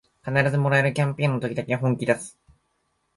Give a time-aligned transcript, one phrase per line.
[0.25, 2.35] 必ずもらえるキャンペーンの時だけ本気だす